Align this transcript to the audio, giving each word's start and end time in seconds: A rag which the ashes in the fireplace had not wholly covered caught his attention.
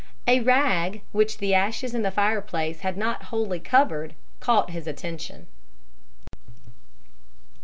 A 0.27 0.39
rag 0.39 1.01
which 1.11 1.37
the 1.37 1.53
ashes 1.53 1.93
in 1.93 2.01
the 2.01 2.09
fireplace 2.09 2.79
had 2.79 2.97
not 2.97 3.25
wholly 3.25 3.59
covered 3.59 4.15
caught 4.39 4.71
his 4.71 4.87
attention. 4.87 5.45